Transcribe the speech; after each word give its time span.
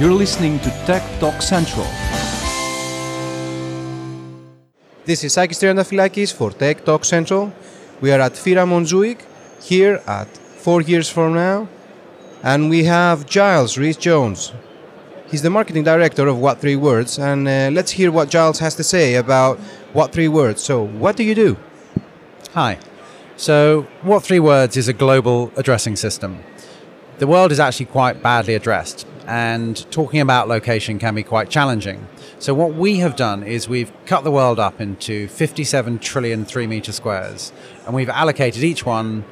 You're 0.00 0.14
listening 0.14 0.58
to 0.60 0.70
Tech 0.86 1.02
Talk 1.20 1.42
Central. 1.42 1.84
This 5.04 5.22
is 5.24 5.34
Sakis 5.34 5.60
Triantafilakis 5.60 6.32
for 6.32 6.52
Tech 6.52 6.86
Talk 6.86 7.04
Central. 7.04 7.52
We 8.00 8.10
are 8.10 8.18
at 8.18 8.32
FIRA 8.32 8.64
Montjuic 8.64 9.18
here 9.62 10.00
at 10.06 10.28
four 10.28 10.80
years 10.80 11.10
from 11.10 11.34
now, 11.34 11.68
and 12.42 12.70
we 12.70 12.84
have 12.84 13.26
Giles 13.26 13.76
Rhys 13.76 13.98
Jones. 13.98 14.54
He's 15.30 15.42
the 15.42 15.50
marketing 15.50 15.84
director 15.84 16.28
of 16.28 16.38
What 16.38 16.62
Three 16.62 16.76
Words, 16.76 17.18
and 17.18 17.46
uh, 17.46 17.68
let's 17.70 17.90
hear 17.90 18.10
what 18.10 18.30
Giles 18.30 18.58
has 18.60 18.74
to 18.76 18.82
say 18.82 19.16
about 19.16 19.58
What 19.92 20.14
Three 20.14 20.28
Words. 20.28 20.62
So, 20.62 20.82
what 20.82 21.14
do 21.14 21.24
you 21.24 21.34
do? 21.34 21.58
Hi. 22.54 22.78
So, 23.36 23.86
What 24.00 24.22
Three 24.22 24.40
Words 24.40 24.78
is 24.78 24.88
a 24.88 24.94
global 24.94 25.52
addressing 25.58 25.96
system. 25.96 26.42
The 27.18 27.26
world 27.26 27.52
is 27.52 27.60
actually 27.60 27.84
quite 27.84 28.22
badly 28.22 28.54
addressed, 28.54 29.06
and 29.30 29.88
talking 29.92 30.18
about 30.18 30.48
location 30.48 30.98
can 30.98 31.14
be 31.14 31.22
quite 31.22 31.48
challenging. 31.48 32.04
So, 32.40 32.52
what 32.52 32.74
we 32.74 32.96
have 32.96 33.14
done 33.14 33.44
is 33.44 33.68
we've 33.68 33.92
cut 34.04 34.24
the 34.24 34.30
world 34.32 34.58
up 34.58 34.80
into 34.80 35.28
57 35.28 36.00
trillion 36.00 36.44
three 36.44 36.66
meter 36.66 36.90
squares, 36.90 37.52
and 37.86 37.94
we've 37.94 38.08
allocated 38.08 38.64
each 38.64 38.84
one 38.84 39.24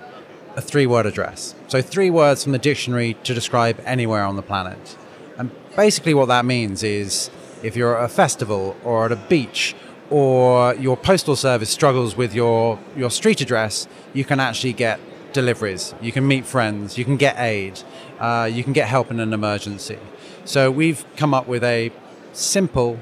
a 0.55 0.61
three 0.61 0.87
word 0.87 1.05
address. 1.05 1.57
So, 1.67 1.83
three 1.83 2.11
words 2.11 2.45
from 2.45 2.53
the 2.53 2.59
dictionary 2.59 3.15
to 3.25 3.35
describe 3.35 3.83
anywhere 3.85 4.23
on 4.23 4.37
the 4.37 4.43
planet. 4.43 4.97
And 5.37 5.51
basically, 5.75 6.15
what 6.15 6.29
that 6.29 6.45
means 6.45 6.85
is 6.85 7.29
if 7.65 7.75
you're 7.75 7.99
at 7.99 8.05
a 8.05 8.09
festival 8.09 8.77
or 8.85 9.07
at 9.07 9.11
a 9.11 9.17
beach 9.17 9.75
or 10.11 10.77
your 10.77 10.97
postal 10.97 11.35
service 11.35 11.71
struggles 11.71 12.17
with 12.17 12.35
your, 12.35 12.79
your 12.97 13.11
street 13.11 13.41
address, 13.41 13.89
you 14.15 14.25
can 14.25 14.39
actually 14.39 14.75
get 14.75 15.01
deliveries, 15.33 15.95
you 16.01 16.13
can 16.13 16.27
meet 16.27 16.47
friends, 16.47 16.99
you 16.99 17.05
can 17.05 17.17
get 17.17 17.39
aid, 17.39 17.81
uh, 18.19 18.49
you 18.51 18.65
can 18.65 18.73
get 18.73 18.89
help 18.89 19.11
in 19.11 19.21
an 19.21 19.33
emergency. 19.33 19.99
So 20.45 20.71
we've 20.71 21.05
come 21.17 21.35
up 21.35 21.47
with 21.47 21.63
a 21.65 21.93
simple, 22.33 22.99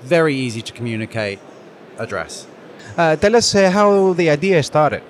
very 0.00 0.34
easy 0.34 0.62
to 0.62 0.72
communicate 0.72 1.38
address. 1.98 2.46
Uh, 2.96 3.16
tell 3.16 3.36
us 3.36 3.54
uh, 3.54 3.70
how 3.70 4.12
the 4.14 4.30
idea 4.30 4.62
started. 4.62 5.02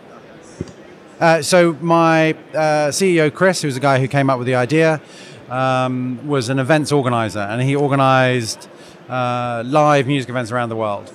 Uh, 1.20 1.42
so 1.42 1.72
my 1.80 2.32
uh, 2.54 2.90
CEO 2.90 3.32
Chris, 3.32 3.62
who's 3.62 3.74
the 3.74 3.80
guy 3.80 3.98
who 3.98 4.06
came 4.06 4.30
up 4.30 4.38
with 4.38 4.46
the 4.46 4.54
idea, 4.54 5.00
um, 5.48 6.26
was 6.26 6.48
an 6.48 6.58
events 6.58 6.92
organizer, 6.92 7.40
and 7.40 7.62
he 7.62 7.74
organized 7.74 8.68
uh, 9.08 9.62
live 9.66 10.06
music 10.06 10.28
events 10.28 10.52
around 10.52 10.68
the 10.68 10.76
world. 10.76 11.12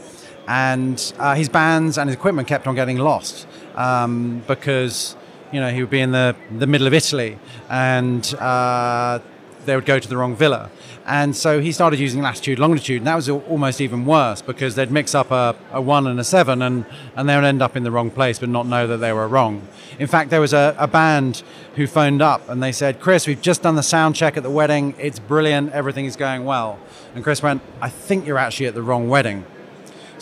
And 0.48 1.14
uh, 1.20 1.36
his 1.36 1.48
bands 1.48 1.98
and 1.98 2.10
his 2.10 2.18
equipment 2.18 2.48
kept 2.48 2.68
on 2.68 2.76
getting 2.76 2.98
lost 2.98 3.48
um, 3.76 4.44
because 4.48 5.16
you 5.54 5.60
know 5.62 5.70
he 5.70 5.82
would 5.82 5.90
be 5.90 6.02
in 6.02 6.12
the 6.12 6.36
the 6.58 6.68
middle 6.68 6.88
of 6.88 6.94
Italy 6.94 7.38
and 7.70 8.34
uh, 8.36 9.20
they 9.66 9.76
would 9.76 9.86
go 9.86 10.00
to 10.00 10.08
the 10.08 10.18
wrong 10.18 10.36
villa. 10.36 10.70
And 11.06 11.36
so 11.36 11.60
he 11.60 11.72
started 11.72 12.00
using 12.00 12.22
latitude, 12.22 12.60
longitude, 12.60 12.98
and 12.98 13.08
that 13.08 13.16
was 13.16 13.30
almost 13.30 13.82
even 13.82 14.06
worse 14.06 14.42
because 14.42 14.76
they'd 14.76 14.92
mix 14.92 15.14
up 15.14 15.32
a, 15.32 15.56
a 15.72 15.82
one 15.82 16.08
and 16.08 16.20
a 16.20 16.24
seven 16.24 16.62
and, 16.62 16.86
and 17.16 17.28
they 17.28 17.36
would 17.36 17.44
end 17.44 17.62
up 17.62 17.76
in 17.76 17.84
the 17.84 17.92
wrong 17.92 18.10
place 18.10 18.40
but 18.40 18.50
not 18.50 18.68
know 18.68 18.88
that 18.88 18.98
they 18.98 19.12
were 19.12 19.28
wrong. 19.28 19.68
In 20.00 20.08
fact, 20.08 20.30
there 20.30 20.42
was 20.42 20.54
a, 20.54 20.76
a 20.78 20.88
band 20.88 21.44
who 21.76 21.88
phoned 21.88 22.22
up 22.22 22.48
and 22.50 22.64
they 22.64 22.72
said, 22.72 23.00
Chris, 23.00 23.28
we've 23.28 23.42
just 23.42 23.62
done 23.64 23.76
the 23.76 23.84
sound 23.84 24.16
check 24.16 24.38
at 24.38 24.44
the 24.44 24.50
wedding. 24.50 24.96
It's 24.98 25.20
brilliant. 25.20 25.74
Everything 25.74 26.06
is 26.06 26.16
going 26.16 26.46
well. 26.46 26.80
And 27.16 27.24
Chris 27.24 27.44
went, 27.44 27.62
I 27.82 27.90
think 27.90 28.26
you're 28.26 28.38
actually 28.38 28.68
at 28.68 28.76
the 28.76 28.84
wrong 28.84 29.10
wedding. 29.10 29.46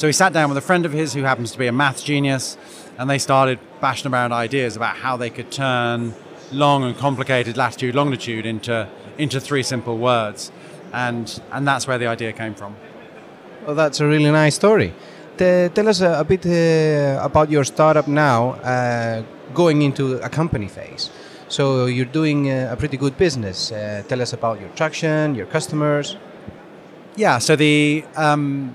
So 0.01 0.07
he 0.07 0.13
sat 0.13 0.33
down 0.33 0.49
with 0.49 0.57
a 0.57 0.61
friend 0.61 0.83
of 0.87 0.93
his 0.93 1.13
who 1.13 1.21
happens 1.21 1.51
to 1.51 1.59
be 1.59 1.67
a 1.67 1.71
math 1.71 2.03
genius 2.03 2.57
and 2.97 3.07
they 3.07 3.19
started 3.19 3.59
bashing 3.81 4.11
around 4.11 4.31
ideas 4.31 4.75
about 4.75 4.97
how 4.97 5.15
they 5.15 5.29
could 5.29 5.51
turn 5.51 6.15
long 6.51 6.83
and 6.83 6.97
complicated 6.97 7.55
latitude, 7.55 7.93
longitude 7.93 8.47
into, 8.47 8.89
into 9.19 9.39
three 9.39 9.61
simple 9.61 9.99
words 9.99 10.51
and 10.91 11.39
and 11.51 11.67
that's 11.67 11.85
where 11.85 11.99
the 11.99 12.07
idea 12.07 12.33
came 12.33 12.55
from. 12.55 12.75
Well, 13.63 13.75
that's 13.75 13.99
a 13.99 14.07
really 14.07 14.31
nice 14.31 14.55
story. 14.55 14.91
T- 15.37 15.69
tell 15.69 15.87
us 15.87 16.01
a, 16.01 16.21
a 16.21 16.23
bit 16.23 16.47
uh, 16.47 17.23
about 17.23 17.51
your 17.51 17.63
startup 17.63 18.07
now, 18.07 18.53
uh, 18.53 19.23
going 19.53 19.83
into 19.83 20.15
a 20.15 20.29
company 20.29 20.67
phase. 20.67 21.11
So 21.47 21.85
you're 21.85 22.11
doing 22.11 22.49
a 22.49 22.75
pretty 22.75 22.97
good 22.97 23.19
business. 23.19 23.71
Uh, 23.71 24.01
tell 24.07 24.19
us 24.19 24.33
about 24.33 24.59
your 24.59 24.69
traction, 24.69 25.35
your 25.35 25.45
customers. 25.45 26.17
Yeah. 27.15 27.37
So 27.37 27.55
the 27.55 28.03
um, 28.15 28.73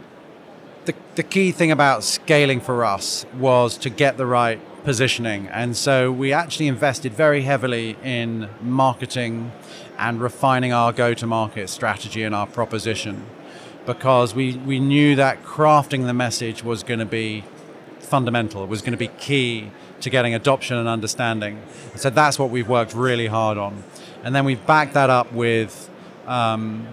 the 0.86 0.94
the 1.14 1.22
key 1.22 1.52
thing 1.52 1.70
about 1.70 2.04
scaling 2.04 2.60
for 2.60 2.84
us 2.84 3.26
was 3.38 3.76
to 3.78 3.91
get 3.91 4.16
the 4.16 4.26
right 4.26 4.60
positioning, 4.84 5.48
and 5.48 5.76
so 5.76 6.10
we 6.12 6.32
actually 6.32 6.69
invested 6.69 7.12
very 7.12 7.42
heavily 7.42 7.97
in 8.02 8.48
marketing 8.60 9.52
and 9.98 10.20
refining 10.20 10.72
our 10.72 10.92
go 10.92 11.14
to 11.14 11.26
market 11.26 11.69
strategy 11.69 12.22
and 12.22 12.34
our 12.34 12.47
proposition 12.47 13.26
because 13.86 14.34
we, 14.34 14.56
we 14.58 14.80
knew 14.80 15.14
that 15.16 15.42
crafting 15.44 16.06
the 16.06 16.12
message 16.12 16.62
was 16.62 16.82
going 16.82 16.98
to 16.98 17.06
be 17.06 17.44
fundamental, 18.00 18.66
was 18.66 18.82
going 18.82 18.92
to 18.92 18.98
be 18.98 19.08
key 19.08 19.70
to 20.00 20.10
getting 20.10 20.34
adoption 20.34 20.76
and 20.76 20.88
understanding. 20.88 21.62
So 21.94 22.10
that's 22.10 22.38
what 22.38 22.50
we've 22.50 22.68
worked 22.68 22.94
really 22.94 23.28
hard 23.28 23.56
on. 23.56 23.84
And 24.22 24.34
then 24.34 24.44
we've 24.44 24.64
backed 24.66 24.94
that 24.94 25.08
up 25.08 25.32
with 25.32 25.88
um, 26.26 26.86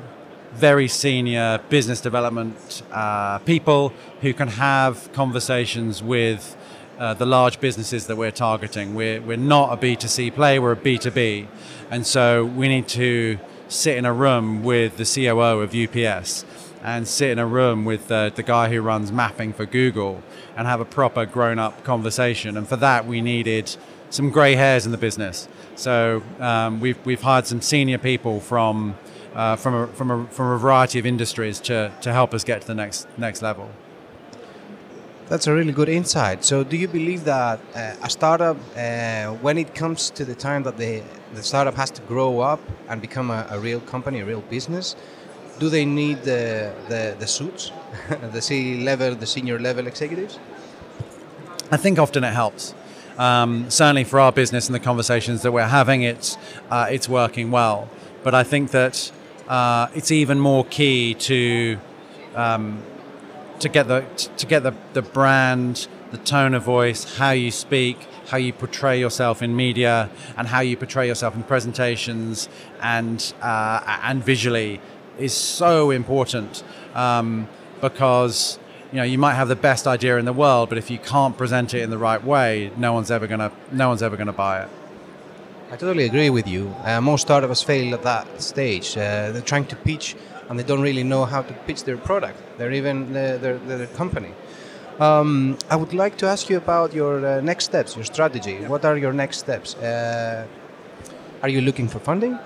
very 0.55 0.87
senior 0.87 1.59
business 1.69 2.01
development 2.01 2.83
uh, 2.91 3.39
people 3.39 3.93
who 4.21 4.33
can 4.33 4.47
have 4.47 5.11
conversations 5.13 6.01
with 6.01 6.55
uh, 6.99 7.13
the 7.13 7.25
large 7.25 7.59
businesses 7.59 8.07
that 8.07 8.15
we're 8.15 8.31
targeting. 8.31 8.95
We're, 8.95 9.19
we're 9.21 9.37
not 9.37 9.73
a 9.73 9.77
B2C 9.77 10.33
play, 10.35 10.59
we're 10.59 10.73
a 10.73 10.77
B2B. 10.77 11.47
And 11.89 12.05
so 12.05 12.45
we 12.45 12.67
need 12.67 12.87
to 12.89 13.39
sit 13.67 13.97
in 13.97 14.05
a 14.05 14.13
room 14.13 14.63
with 14.63 14.97
the 14.97 15.05
COO 15.05 15.61
of 15.61 15.73
UPS 15.73 16.45
and 16.83 17.07
sit 17.07 17.31
in 17.31 17.39
a 17.39 17.45
room 17.45 17.85
with 17.85 18.07
the, 18.07 18.31
the 18.35 18.43
guy 18.43 18.69
who 18.69 18.81
runs 18.81 19.11
mapping 19.11 19.53
for 19.53 19.65
Google 19.65 20.21
and 20.55 20.67
have 20.67 20.79
a 20.79 20.85
proper 20.85 21.25
grown 21.25 21.57
up 21.57 21.83
conversation. 21.83 22.57
And 22.57 22.67
for 22.67 22.75
that, 22.77 23.07
we 23.07 23.21
needed 23.21 23.75
some 24.09 24.29
grey 24.29 24.55
hairs 24.55 24.85
in 24.85 24.91
the 24.91 24.97
business. 24.97 25.47
So 25.75 26.21
um, 26.39 26.79
we've, 26.79 27.03
we've 27.05 27.21
hired 27.21 27.47
some 27.47 27.61
senior 27.61 27.97
people 27.97 28.39
from, 28.39 28.95
uh, 29.35 29.55
from, 29.55 29.73
a, 29.73 29.87
from, 29.87 30.11
a, 30.11 30.27
from 30.27 30.51
a 30.51 30.57
variety 30.57 30.99
of 30.99 31.05
industries 31.05 31.59
to, 31.61 31.91
to 32.01 32.13
help 32.13 32.33
us 32.33 32.43
get 32.43 32.61
to 32.61 32.67
the 32.67 32.75
next, 32.75 33.07
next 33.17 33.41
level. 33.41 33.69
That's 35.29 35.47
a 35.47 35.53
really 35.53 35.71
good 35.71 35.89
insight. 35.89 36.43
So, 36.43 36.63
do 36.63 36.75
you 36.75 36.87
believe 36.87 37.23
that 37.23 37.59
uh, 37.75 37.95
a 38.03 38.09
startup, 38.09 38.57
uh, 38.75 39.31
when 39.41 39.57
it 39.57 39.73
comes 39.73 40.09
to 40.11 40.25
the 40.25 40.35
time 40.35 40.63
that 40.63 40.77
the, 40.77 41.01
the 41.33 41.41
startup 41.41 41.75
has 41.75 41.89
to 41.91 42.01
grow 42.03 42.41
up 42.41 42.59
and 42.89 43.01
become 43.01 43.31
a, 43.31 43.47
a 43.49 43.59
real 43.59 43.79
company, 43.79 44.19
a 44.19 44.25
real 44.25 44.41
business, 44.41 44.95
do 45.59 45.69
they 45.69 45.85
need 45.85 46.23
the, 46.23 46.73
the, 46.89 47.15
the 47.19 47.27
suits, 47.27 47.71
the 48.31 48.41
C 48.41 48.83
level, 48.83 49.15
the 49.15 49.25
senior 49.25 49.59
level 49.59 49.87
executives? 49.87 50.39
I 51.71 51.77
think 51.77 51.97
often 51.99 52.23
it 52.23 52.33
helps. 52.33 52.75
Um, 53.17 53.69
certainly 53.69 54.03
for 54.03 54.19
our 54.19 54.31
business 54.31 54.67
and 54.67 54.75
the 54.75 54.79
conversations 54.79 55.41
that 55.43 55.51
we're 55.51 55.67
having, 55.67 56.01
it's, 56.01 56.37
uh, 56.69 56.87
it's 56.89 57.07
working 57.07 57.49
well. 57.51 57.89
But 58.23 58.33
I 58.33 58.43
think 58.43 58.71
that 58.71 59.11
uh, 59.47 59.87
it's 59.93 60.11
even 60.11 60.39
more 60.39 60.65
key 60.65 61.13
to 61.15 61.77
um, 62.35 62.81
to 63.59 63.69
get 63.69 63.87
the 63.87 64.05
to 64.37 64.45
get 64.45 64.63
the, 64.63 64.73
the 64.93 65.01
brand, 65.01 65.87
the 66.11 66.17
tone 66.17 66.53
of 66.53 66.63
voice, 66.63 67.17
how 67.17 67.31
you 67.31 67.51
speak, 67.51 67.97
how 68.27 68.37
you 68.37 68.53
portray 68.53 68.99
yourself 68.99 69.41
in 69.41 69.55
media, 69.55 70.09
and 70.37 70.47
how 70.47 70.59
you 70.59 70.77
portray 70.77 71.07
yourself 71.07 71.35
in 71.35 71.43
presentations 71.43 72.49
and 72.81 73.33
uh, 73.41 73.99
and 74.03 74.23
visually 74.23 74.79
is 75.19 75.33
so 75.33 75.91
important 75.91 76.63
um, 76.95 77.47
because 77.81 78.59
you 78.91 78.97
know 78.97 79.03
you 79.03 79.17
might 79.17 79.35
have 79.35 79.47
the 79.47 79.55
best 79.55 79.87
idea 79.87 80.17
in 80.17 80.25
the 80.25 80.33
world, 80.33 80.69
but 80.69 80.77
if 80.77 80.89
you 80.89 80.99
can't 80.99 81.37
present 81.37 81.73
it 81.73 81.81
in 81.81 81.89
the 81.89 81.97
right 81.97 82.23
way, 82.23 82.71
no 82.77 82.93
one's 82.93 83.11
ever 83.11 83.27
gonna 83.27 83.51
no 83.71 83.89
one's 83.89 84.03
ever 84.03 84.17
gonna 84.17 84.33
buy 84.33 84.63
it. 84.63 84.69
I 85.73 85.75
totally 85.75 86.05
agree 86.05 86.29
with 86.29 86.47
you. 86.47 86.71
Uh, 86.83 87.01
most 87.01 87.21
startups 87.21 87.63
fail 87.63 87.95
at 87.95 88.03
that 88.03 88.27
stage. 88.39 88.95
Uh, 88.95 89.31
they're 89.31 89.41
trying 89.41 89.65
to 89.65 89.75
pitch 89.75 90.15
and 90.47 90.59
they 90.59 90.61
don't 90.61 90.81
really 90.81 91.01
know 91.01 91.25
how 91.25 91.41
to 91.41 91.53
pitch 91.65 91.83
their 91.83 91.97
product, 91.97 92.39
They're 92.59 92.73
even 92.73 93.07
uh, 93.09 93.39
their, 93.41 93.57
their 93.57 93.87
company. 93.87 94.33
Um, 94.99 95.57
I 95.71 95.75
would 95.75 95.95
like 95.95 96.15
to 96.17 96.27
ask 96.27 96.47
you 96.47 96.57
about 96.57 96.93
your 96.93 97.25
uh, 97.25 97.41
next 97.41 97.65
steps, 97.65 97.95
your 97.95 98.05
strategy. 98.05 98.57
What 98.67 98.85
are 98.85 98.95
your 98.97 99.13
next 99.13 99.39
steps? 99.39 99.73
Uh, 99.73 100.45
are 101.41 101.49
you 101.49 101.61
looking 101.61 101.87
for 101.87 101.97
funding? 101.97 102.37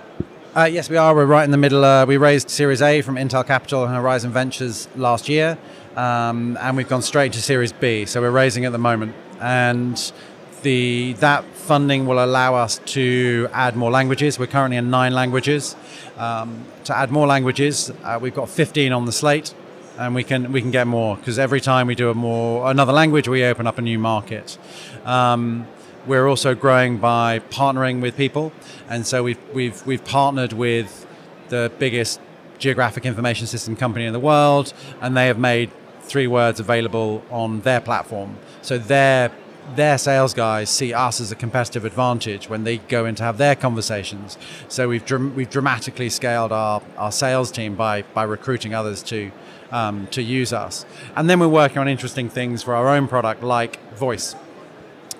Uh, 0.55 0.63
yes, 0.63 0.89
we 0.89 0.95
are. 0.95 1.13
We're 1.13 1.25
right 1.25 1.43
in 1.43 1.51
the 1.51 1.57
middle. 1.57 1.83
Uh, 1.83 2.05
we 2.05 2.15
raised 2.15 2.49
Series 2.49 2.81
A 2.81 3.01
from 3.01 3.15
Intel 3.15 3.45
Capital 3.45 3.83
and 3.83 3.93
Horizon 3.93 4.31
Ventures 4.31 4.87
last 4.95 5.27
year, 5.27 5.57
um, 5.97 6.57
and 6.61 6.77
we've 6.77 6.87
gone 6.87 7.01
straight 7.01 7.33
to 7.33 7.41
Series 7.41 7.73
B. 7.73 8.05
So 8.05 8.21
we're 8.21 8.31
raising 8.31 8.63
at 8.63 8.71
the 8.71 8.77
moment, 8.77 9.13
and 9.41 10.13
the 10.61 11.13
that 11.19 11.43
funding 11.55 12.05
will 12.05 12.23
allow 12.23 12.55
us 12.55 12.79
to 12.85 13.49
add 13.51 13.75
more 13.75 13.91
languages. 13.91 14.39
We're 14.39 14.47
currently 14.47 14.77
in 14.77 14.89
nine 14.89 15.13
languages. 15.13 15.75
Um, 16.17 16.65
to 16.85 16.97
add 16.97 17.11
more 17.11 17.27
languages, 17.27 17.91
uh, 18.03 18.17
we've 18.21 18.33
got 18.33 18.49
15 18.49 18.91
on 18.91 19.05
the 19.05 19.11
slate, 19.11 19.53
and 19.97 20.15
we 20.15 20.23
can 20.23 20.51
we 20.51 20.61
can 20.61 20.71
get 20.71 20.87
more 20.87 21.17
because 21.17 21.37
every 21.37 21.61
time 21.61 21.87
we 21.87 21.95
do 21.95 22.09
a 22.09 22.13
more 22.13 22.69
another 22.71 22.93
language, 22.93 23.27
we 23.27 23.43
open 23.43 23.67
up 23.67 23.77
a 23.77 23.81
new 23.81 23.99
market. 23.99 24.57
Um, 25.05 25.67
we're 26.05 26.27
also 26.27 26.55
growing 26.55 26.97
by 26.97 27.39
partnering 27.49 28.01
with 28.01 28.15
people, 28.15 28.51
and 28.89 29.05
so 29.05 29.23
we've 29.23 29.39
we've 29.53 29.85
we've 29.85 30.05
partnered 30.05 30.53
with 30.53 31.05
the 31.49 31.71
biggest 31.79 32.19
geographic 32.59 33.05
information 33.05 33.45
system 33.47 33.75
company 33.75 34.05
in 34.05 34.13
the 34.13 34.19
world, 34.19 34.73
and 35.01 35.15
they 35.15 35.27
have 35.27 35.37
made 35.37 35.71
three 36.01 36.27
words 36.27 36.59
available 36.59 37.23
on 37.29 37.61
their 37.61 37.81
platform. 37.81 38.37
So 38.61 38.77
their 38.77 39.31
their 39.75 39.97
sales 39.97 40.33
guys 40.33 40.69
see 40.69 40.93
us 40.93 41.19
as 41.19 41.31
a 41.31 41.35
competitive 41.35 41.85
advantage 41.85 42.49
when 42.49 42.63
they 42.63 42.77
go 42.77 43.05
in 43.05 43.15
to 43.15 43.23
have 43.23 43.37
their 43.37 43.55
conversations. 43.55 44.37
So 44.67 44.87
we've 44.87 45.05
dram- 45.05 45.35
we've 45.35 45.49
dramatically 45.49 46.09
scaled 46.09 46.51
our, 46.51 46.81
our 46.97 47.11
sales 47.11 47.51
team 47.51 47.75
by 47.75 48.03
by 48.13 48.23
recruiting 48.23 48.73
others 48.73 49.03
to 49.03 49.31
um, 49.71 50.07
to 50.07 50.21
use 50.21 50.53
us, 50.53 50.85
and 51.15 51.29
then 51.29 51.39
we're 51.39 51.47
working 51.47 51.79
on 51.79 51.87
interesting 51.87 52.29
things 52.29 52.63
for 52.63 52.73
our 52.73 52.87
own 52.87 53.07
product 53.07 53.43
like 53.43 53.79
voice. 53.95 54.35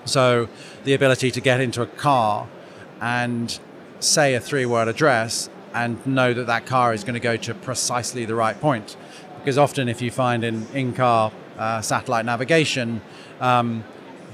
So 0.04 0.48
the 0.84 0.94
ability 0.94 1.30
to 1.32 1.40
get 1.40 1.60
into 1.60 1.82
a 1.82 1.86
car 1.86 2.48
and 3.00 3.58
say 4.00 4.34
a 4.34 4.40
three 4.40 4.64
word 4.64 4.88
address 4.88 5.50
and 5.74 6.04
know 6.06 6.32
that 6.32 6.46
that 6.46 6.64
car 6.64 6.94
is 6.94 7.04
going 7.04 7.14
to 7.14 7.20
go 7.20 7.36
to 7.36 7.54
precisely 7.54 8.24
the 8.24 8.34
right 8.34 8.58
point. 8.58 8.96
Because 9.38 9.58
often, 9.58 9.88
if 9.88 10.00
you 10.00 10.10
find 10.10 10.42
in 10.44 10.66
in 10.72 10.94
car 10.94 11.30
uh, 11.58 11.82
satellite 11.82 12.24
navigation, 12.24 13.02
um, 13.40 13.84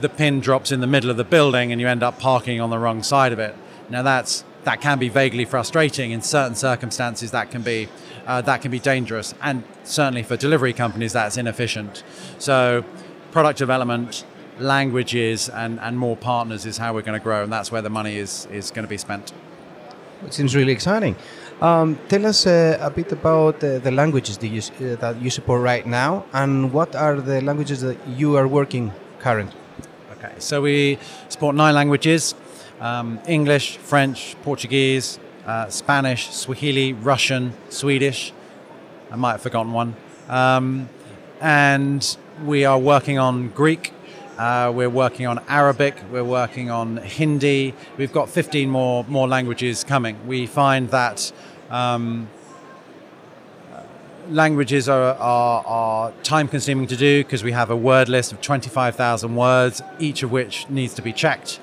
the 0.01 0.09
pin 0.09 0.41
drops 0.41 0.73
in 0.73 0.81
the 0.81 0.87
middle 0.87 1.11
of 1.11 1.17
the 1.17 1.25
building 1.25 1.73
and 1.73 1.81
you 1.81 1.89
end 1.89 2.03
up 2.03 2.19
parking 2.19 2.61
on 2.61 2.71
the 2.71 2.79
wrong 2.79 3.03
side 3.03 3.33
of 3.33 3.39
it. 3.39 3.55
Now 3.91 4.03
that's 4.03 4.45
that 4.65 4.81
can 4.81 4.99
be 4.99 5.09
vaguely 5.09 5.45
frustrating 5.45 6.11
in 6.11 6.23
certain 6.23 6.55
circumstances. 6.55 7.31
That 7.31 7.51
can 7.51 7.63
be 7.63 7.89
uh, 8.27 8.41
that 8.43 8.63
can 8.63 8.71
be 8.71 8.79
dangerous, 8.79 9.35
and 9.43 9.63
certainly 9.85 10.23
for 10.23 10.37
delivery 10.37 10.73
companies, 10.73 11.13
that's 11.13 11.37
inefficient. 11.37 12.03
So, 12.39 12.85
product 13.33 13.59
development, 13.59 14.25
languages, 14.59 15.51
and, 15.51 15.79
and 15.81 15.99
more 15.99 16.17
partners 16.17 16.65
is 16.65 16.79
how 16.79 16.95
we're 16.95 17.03
going 17.03 17.19
to 17.19 17.23
grow, 17.23 17.43
and 17.43 17.53
that's 17.53 17.71
where 17.71 17.83
the 17.83 17.91
money 17.91 18.17
is 18.17 18.47
is 18.51 18.71
going 18.71 18.85
to 18.85 18.89
be 18.89 18.99
spent. 18.99 19.33
It 20.25 20.33
seems 20.33 20.57
really 20.57 20.73
exciting. 20.73 21.17
Um, 21.61 21.99
tell 22.09 22.27
us 22.27 22.47
uh, 22.47 22.79
a 22.81 22.91
bit 22.91 23.13
about 23.13 23.63
uh, 23.63 23.79
the 23.79 23.91
languages 23.91 24.39
that 24.39 24.49
you, 24.49 24.61
uh, 24.61 24.97
that 24.97 25.21
you 25.21 25.31
support 25.31 25.61
right 25.61 25.87
now, 25.87 26.25
and 26.33 26.73
what 26.73 26.97
are 26.97 27.21
the 27.21 27.43
languages 27.43 27.83
that 27.83 27.99
you 28.09 28.37
are 28.37 28.49
working 28.49 28.93
currently. 29.19 29.64
Okay, 30.25 30.35
so 30.39 30.63
we 30.63 30.99
support 31.29 31.55
nine 31.55 31.75
languages 31.75 32.35
um, 32.81 33.21
English, 33.29 33.77
French, 33.77 34.37
Portuguese, 34.43 35.19
uh, 35.47 35.69
Spanish, 35.69 36.31
Swahili, 36.31 36.95
Russian, 36.95 37.53
Swedish. 37.69 38.33
I 39.11 39.17
might 39.17 39.33
have 39.33 39.43
forgotten 39.43 39.73
one. 39.73 39.95
Um, 40.29 40.89
and 41.43 42.17
we 42.43 42.65
are 42.65 42.79
working 42.79 43.19
on 43.19 43.51
Greek. 43.51 43.93
Uh, 44.39 44.73
we're 44.75 44.89
working 44.89 45.27
on 45.27 45.41
Arabic. 45.47 45.95
We're 46.11 46.25
working 46.25 46.71
on 46.71 46.97
Hindi. 46.97 47.75
We've 47.99 48.13
got 48.13 48.31
15 48.31 48.71
more 48.71 49.05
more 49.05 49.29
languages 49.29 49.85
coming. 49.85 50.27
We 50.27 50.47
find 50.47 50.89
that 50.89 51.33
um, 51.69 52.29
languages 54.29 54.89
are, 54.89 55.15
are, 55.15 55.65
are 55.67 56.13
time 56.23 56.49
consuming 56.49 56.87
to 56.89 56.97
do 56.97 57.23
because 57.25 57.45
we 57.45 57.53
have 57.53 57.71
a 57.71 57.77
word 57.77 58.09
list 58.09 58.33
of 58.33 58.41
25,000 58.41 59.35
words, 59.35 59.83
each 59.99 60.23
of 60.23 60.33
which 60.33 60.69
needs 60.69 60.95
to 60.95 61.03
be 61.03 61.13
checked. 61.13 61.61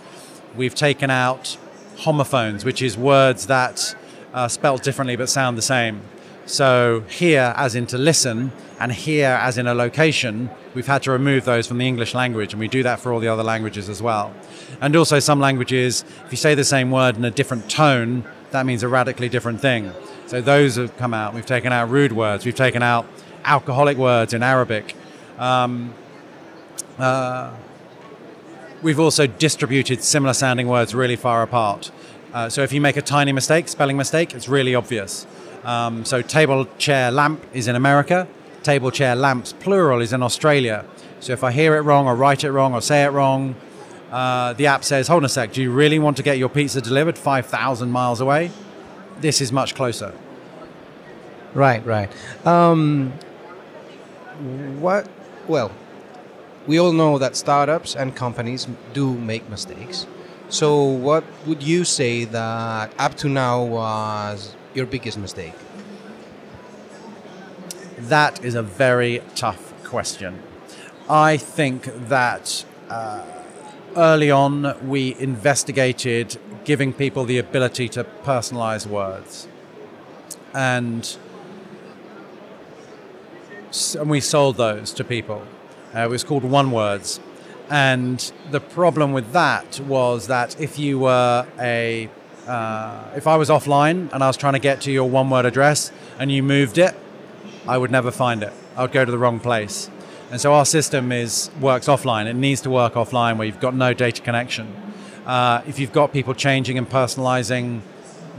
We've 0.56 0.76
taken 0.76 1.10
out 1.10 1.58
homophones, 1.98 2.66
which 2.66 2.82
is 2.82 2.98
words 2.98 3.48
that 3.48 3.96
are 4.34 4.50
spelt 4.50 4.84
differently 4.84 5.16
but 5.16 5.30
sound 5.30 5.58
the 5.58 5.62
same. 5.62 6.02
So, 6.46 7.02
here, 7.08 7.54
as 7.56 7.76
in 7.76 7.86
to 7.88 7.98
listen, 7.98 8.52
and 8.80 8.92
here, 8.92 9.40
as 9.42 9.58
in 9.58 9.68
a 9.68 9.76
location, 9.76 10.50
we've 10.74 10.88
had 10.88 11.04
to 11.04 11.12
remove 11.12 11.46
those 11.46 11.68
from 11.68 11.78
the 11.78 11.88
English 11.88 12.16
language, 12.16 12.52
and 12.52 12.60
we 12.60 12.68
do 12.68 12.82
that 12.84 13.00
for 13.00 13.14
all 13.14 13.20
the 13.20 13.28
other 13.28 13.44
languages 13.44 13.88
as 13.88 14.02
well. 14.02 14.34
And 14.82 14.96
also, 14.96 15.20
some 15.20 15.40
languages, 15.40 16.04
if 16.26 16.32
you 16.32 16.38
say 16.38 16.56
the 16.56 16.64
same 16.64 16.90
word 16.90 17.16
in 17.16 17.24
a 17.24 17.32
different 17.32 17.70
tone, 17.70 18.26
that 18.50 18.66
means 18.66 18.82
a 18.82 18.88
radically 18.88 19.30
different 19.30 19.62
thing. 19.62 19.94
So 20.32 20.40
those 20.40 20.78
have 20.78 20.96
come 20.96 21.14
out. 21.14 21.34
We've 21.34 21.46
taken 21.46 21.74
out 21.74 21.90
rude 21.90 22.14
words. 22.14 22.46
We've 22.46 22.56
taken 22.56 22.82
out 22.82 23.06
alcoholic 23.44 23.98
words 23.98 24.34
in 24.34 24.42
Arabic. 24.42 24.96
Um, 25.38 25.94
uh, 26.98 27.54
we've 28.82 28.98
also 29.02 29.28
distributed 29.28 30.02
similar 30.02 30.34
sounding 30.34 30.70
words 30.70 30.96
really 30.96 31.18
far 31.18 31.44
apart. 31.44 31.92
Uh, 32.34 32.48
so 32.48 32.64
if 32.64 32.72
you 32.72 32.80
make 32.80 32.96
a 32.96 33.02
tiny 33.02 33.34
mistake, 33.34 33.68
spelling 33.68 33.98
mistake, 33.98 34.34
it's 34.34 34.48
really 34.48 34.74
obvious. 34.74 35.28
Um, 35.66 36.06
so 36.06 36.22
table, 36.22 36.66
chair, 36.78 37.12
lamp 37.12 37.46
is 37.52 37.68
in 37.68 37.76
America. 37.76 38.26
Table, 38.64 38.90
chair, 38.90 39.18
lamps, 39.18 39.52
plural 39.52 40.00
is 40.00 40.14
in 40.14 40.24
Australia. 40.24 40.86
So 41.20 41.34
if 41.34 41.44
I 41.44 41.52
hear 41.52 41.76
it 41.76 41.82
wrong 41.82 42.08
or 42.08 42.16
write 42.16 42.46
it 42.46 42.54
wrong 42.54 42.74
or 42.74 42.80
say 42.80 43.04
it 43.04 43.10
wrong, 43.10 43.54
uh, 44.14 44.54
the 44.54 44.68
app 44.68 44.86
says, 44.86 45.10
hold 45.10 45.24
on 45.24 45.26
a 45.26 45.30
sec, 45.30 45.52
do 45.52 45.62
you 45.62 45.74
really 45.74 46.00
want 46.00 46.16
to 46.16 46.24
get 46.24 46.38
your 46.38 46.48
pizza 46.48 46.80
delivered 46.80 47.18
5,000 47.18 47.92
miles 47.92 48.22
away? 48.22 48.50
This 49.22 49.42
is 49.42 49.52
much 49.52 49.76
closer. 49.76 50.14
Right, 51.54 51.86
right. 51.86 52.10
Um, 52.46 53.12
what? 54.80 55.08
Well, 55.48 55.72
we 56.68 56.80
all 56.80 56.92
know 56.92 57.18
that 57.18 57.36
startups 57.36 57.96
and 57.96 58.16
companies 58.16 58.68
do 58.94 59.14
make 59.14 59.50
mistakes. 59.50 60.08
So, 60.50 60.84
what 60.84 61.24
would 61.46 61.64
you 61.64 61.86
say 61.86 62.26
that 62.26 62.94
up 63.00 63.16
to 63.18 63.30
now 63.30 63.64
was 63.64 64.56
your 64.74 64.86
biggest 64.86 65.18
mistake? 65.18 65.54
That 67.98 68.44
is 68.44 68.56
a 68.56 68.64
very 68.64 69.22
tough 69.36 69.74
question. 69.84 70.42
I 71.10 71.38
think 71.38 71.86
that 72.10 72.66
uh, 72.90 73.24
early 73.96 74.32
on 74.32 74.88
we 74.88 75.16
investigated 75.20 76.38
giving 76.64 76.94
people 76.94 77.26
the 77.26 77.38
ability 77.38 77.90
to 77.90 78.04
personalize 78.24 78.86
words. 78.86 79.48
And, 80.54 81.18
and 84.00 84.10
we 84.10 84.20
sold 84.20 84.58
those 84.58 84.92
to 84.94 85.04
people. 85.04 85.46
Uh, 85.96 86.02
it 86.02 86.10
was 86.10 86.24
called 86.24 86.44
One 86.44 86.72
Words. 86.72 87.20
And 87.70 88.32
the 88.52 88.60
problem 88.60 89.14
with 89.14 89.32
that 89.32 89.80
was 89.80 90.28
that 90.28 90.60
if 90.60 90.78
you 90.78 91.00
were 91.00 91.48
a, 91.58 92.10
uh, 92.48 93.04
if 93.16 93.28
I 93.28 93.38
was 93.38 93.50
offline 93.50 94.12
and 94.14 94.24
I 94.24 94.28
was 94.28 94.36
trying 94.36 94.54
to 94.54 94.60
get 94.60 94.82
to 94.82 94.92
your 94.92 95.10
one 95.10 95.30
word 95.30 95.46
address 95.46 95.92
and 96.20 96.32
you 96.32 96.44
moved 96.44 96.78
it, 96.78 96.94
I 97.68 97.78
would 97.78 97.92
never 97.92 98.12
find 98.12 98.44
it. 98.44 98.52
I 98.76 98.82
would 98.82 98.92
go 98.92 99.06
to 99.06 99.12
the 99.12 99.18
wrong 99.18 99.40
place. 99.40 99.90
And 100.32 100.40
so 100.40 100.54
our 100.54 100.66
system 100.66 101.12
is 101.12 101.52
works 101.60 101.88
offline. 101.88 102.26
It 102.26 102.36
needs 102.36 102.62
to 102.62 102.70
work 102.70 102.94
offline 102.94 103.38
where 103.38 103.46
you've 103.46 103.60
got 103.60 103.76
no 103.76 103.94
data 103.94 104.22
connection. 104.22 104.74
Uh, 105.26 105.62
if 105.68 105.78
you've 105.78 105.92
got 105.92 106.14
people 106.14 106.34
changing 106.34 106.78
and 106.78 106.90
personalizing 106.90 107.82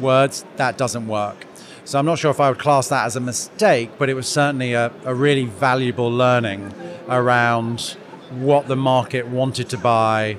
words, 0.00 0.46
that 0.56 0.78
doesn't 0.78 1.06
work. 1.06 1.46
So 1.84 1.98
I'm 1.98 2.06
not 2.06 2.18
sure 2.18 2.30
if 2.30 2.40
I 2.40 2.48
would 2.48 2.58
class 2.58 2.88
that 2.88 3.04
as 3.04 3.14
a 3.16 3.20
mistake, 3.20 3.90
but 3.98 4.08
it 4.08 4.14
was 4.14 4.26
certainly 4.26 4.72
a, 4.72 4.90
a 5.04 5.14
really 5.14 5.44
valuable 5.44 6.10
learning 6.10 6.72
around 7.10 7.96
what 8.30 8.68
the 8.68 8.76
market 8.76 9.26
wanted 9.26 9.68
to 9.68 9.76
buy, 9.76 10.38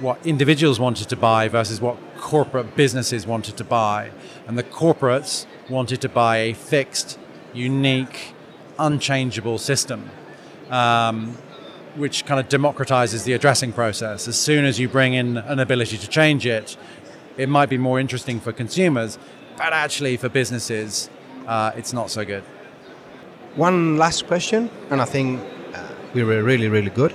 what 0.00 0.18
individuals 0.26 0.78
wanted 0.78 1.08
to 1.08 1.16
buy 1.16 1.48
versus 1.48 1.80
what 1.80 1.96
corporate 2.18 2.76
businesses 2.76 3.26
wanted 3.26 3.56
to 3.56 3.64
buy. 3.64 4.10
And 4.46 4.58
the 4.58 4.64
corporates 4.64 5.46
wanted 5.70 6.02
to 6.02 6.10
buy 6.10 6.36
a 6.38 6.52
fixed, 6.52 7.18
unique, 7.54 8.34
unchangeable 8.78 9.56
system. 9.56 10.10
Um, 10.74 11.36
which 11.96 12.26
kind 12.26 12.40
of 12.40 12.48
democratizes 12.48 13.24
the 13.24 13.32
addressing 13.32 13.72
process. 13.72 14.26
As 14.26 14.36
soon 14.36 14.64
as 14.64 14.80
you 14.80 14.88
bring 14.88 15.14
in 15.14 15.36
an 15.36 15.60
ability 15.60 15.96
to 15.98 16.08
change 16.08 16.44
it, 16.44 16.76
it 17.36 17.48
might 17.48 17.68
be 17.68 17.78
more 17.78 18.00
interesting 18.00 18.40
for 18.40 18.52
consumers, 18.52 19.18
but 19.56 19.72
actually 19.72 20.16
for 20.16 20.28
businesses, 20.28 21.08
uh, 21.46 21.70
it's 21.76 21.92
not 21.92 22.10
so 22.10 22.24
good. 22.24 22.42
One 23.54 23.96
last 23.96 24.26
question, 24.26 24.70
and 24.90 25.00
I 25.00 25.04
think 25.04 25.40
uh, 25.74 25.82
we 26.14 26.24
were 26.24 26.42
really, 26.42 26.68
really 26.68 26.90
good. 26.90 27.12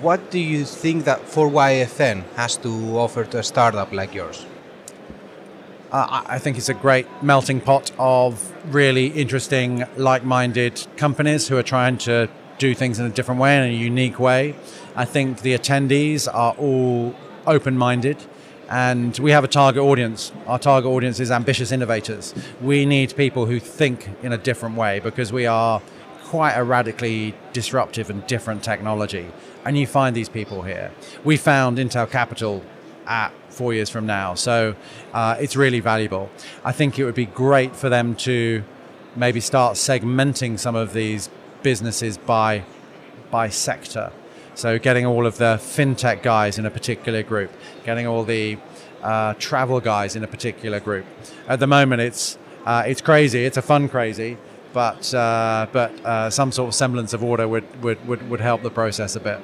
What 0.00 0.30
do 0.32 0.40
you 0.40 0.64
think 0.64 1.04
that 1.04 1.20
4YFN 1.26 2.24
has 2.34 2.56
to 2.58 2.70
offer 2.98 3.24
to 3.24 3.38
a 3.38 3.42
startup 3.42 3.92
like 3.92 4.14
yours? 4.14 4.44
Uh, 5.92 6.22
I 6.26 6.38
think 6.38 6.56
it's 6.56 6.70
a 6.70 6.74
great 6.74 7.06
melting 7.22 7.60
pot 7.60 7.92
of 7.98 8.52
really 8.74 9.08
interesting, 9.08 9.84
like 9.96 10.24
minded 10.24 10.84
companies 10.96 11.46
who 11.46 11.58
are 11.58 11.62
trying 11.62 11.98
to 11.98 12.28
do 12.58 12.74
things 12.74 12.98
in 12.98 13.06
a 13.06 13.10
different 13.10 13.40
way, 13.40 13.56
in 13.56 13.64
a 13.64 13.74
unique 13.74 14.18
way. 14.18 14.54
I 14.94 15.04
think 15.04 15.40
the 15.40 15.54
attendees 15.56 16.28
are 16.32 16.54
all 16.58 17.14
open 17.46 17.76
minded 17.76 18.18
and 18.68 19.18
we 19.18 19.32
have 19.32 19.44
a 19.44 19.48
target 19.48 19.82
audience. 19.82 20.32
Our 20.46 20.58
target 20.58 20.90
audience 20.90 21.20
is 21.20 21.30
ambitious 21.30 21.72
innovators. 21.72 22.34
We 22.60 22.86
need 22.86 23.14
people 23.16 23.46
who 23.46 23.60
think 23.60 24.08
in 24.22 24.32
a 24.32 24.38
different 24.38 24.76
way 24.76 24.98
because 25.00 25.32
we 25.32 25.46
are 25.46 25.82
quite 26.24 26.54
a 26.54 26.64
radically 26.64 27.34
disruptive 27.52 28.08
and 28.08 28.26
different 28.26 28.62
technology. 28.62 29.30
And 29.66 29.76
you 29.76 29.86
find 29.86 30.16
these 30.16 30.30
people 30.30 30.62
here. 30.62 30.90
We 31.22 31.36
found 31.36 31.76
Intel 31.76 32.10
Capital 32.10 32.64
at 33.06 33.32
four 33.50 33.74
years 33.74 33.90
from 33.90 34.06
now. 34.06 34.34
So 34.34 34.74
uh, 35.12 35.36
it's 35.38 35.54
really 35.54 35.80
valuable. 35.80 36.30
I 36.64 36.72
think 36.72 36.98
it 36.98 37.04
would 37.04 37.14
be 37.14 37.26
great 37.26 37.76
for 37.76 37.90
them 37.90 38.14
to 38.16 38.64
maybe 39.14 39.40
start 39.40 39.74
segmenting 39.74 40.58
some 40.58 40.74
of 40.74 40.94
these 40.94 41.28
businesses 41.62 42.18
by 42.18 42.62
by 43.30 43.48
sector. 43.48 44.12
So 44.54 44.78
getting 44.78 45.06
all 45.06 45.26
of 45.26 45.38
the 45.38 45.58
fintech 45.58 46.22
guys 46.22 46.58
in 46.58 46.66
a 46.66 46.70
particular 46.70 47.22
group, 47.22 47.50
getting 47.84 48.06
all 48.06 48.24
the 48.24 48.58
uh, 49.02 49.34
travel 49.38 49.80
guys 49.80 50.14
in 50.16 50.22
a 50.24 50.26
particular 50.26 50.78
group. 50.80 51.04
At 51.48 51.58
the 51.60 51.66
moment, 51.66 52.02
it's 52.02 52.38
Uh, 52.64 52.84
it's 52.86 53.02
crazy. 53.02 53.44
It's 53.44 53.56
a 53.58 53.62
fun 53.62 53.88
crazy, 53.88 54.36
but 54.72 55.12
uh, 55.14 55.66
but 55.72 55.90
uh, 56.04 56.30
some 56.30 56.52
sort 56.52 56.68
of 56.68 56.74
semblance 56.74 57.12
of 57.16 57.22
order 57.22 57.46
would, 57.48 57.64
would, 57.82 57.98
would, 58.06 58.20
would 58.30 58.40
help 58.40 58.62
the 58.62 58.70
process 58.70 59.16
a 59.16 59.20
bit. 59.20 59.38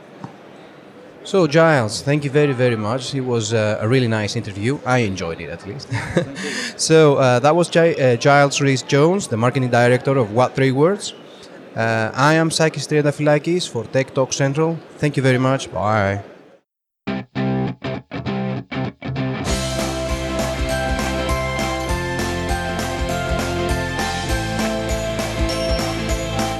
So, 1.24 1.46
Giles, 1.48 2.02
thank 2.02 2.22
you 2.24 2.30
very, 2.30 2.54
very 2.54 2.76
much. 2.76 3.14
It 3.14 3.24
was 3.26 3.52
uh, 3.52 3.78
a 3.80 3.88
really 3.88 4.08
nice 4.08 4.36
interview. 4.38 4.78
I 4.86 4.98
enjoyed 4.98 5.40
it 5.40 5.50
at 5.50 5.66
least. 5.66 5.88
so, 6.88 7.16
uh, 7.16 7.40
that 7.40 7.54
was 7.56 7.68
Gi- 7.68 8.16
Giles 8.20 8.60
Rhys 8.60 8.82
Jones, 8.82 9.26
the 9.28 9.36
marketing 9.36 9.70
director 9.70 10.16
of 10.16 10.30
What 10.32 10.54
Three 10.54 10.72
Words. 10.72 11.12
Uh, 11.76 12.10
I 12.14 12.34
am 12.34 12.50
Sakis 12.50 12.86
Triandafilakis 12.86 13.68
for 13.68 13.84
Tech 13.84 14.12
Talk 14.14 14.32
Central. 14.32 14.78
Thank 14.98 15.16
you 15.16 15.22
very 15.22 15.38
much. 15.38 15.72
Bye. 15.72 16.22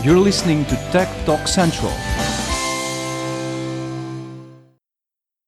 You're 0.04 0.18
listening 0.18 0.64
to 0.66 0.76
Tech 0.90 1.08
Talk 1.26 1.46
Central. 1.48 1.92